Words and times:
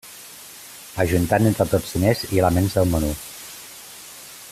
Ajuntant 1.03 1.49
entre 1.51 1.67
tots 1.73 1.91
diners 1.97 2.25
i 2.37 2.43
elements 2.47 2.79
del 2.79 2.91
menú. 2.95 3.13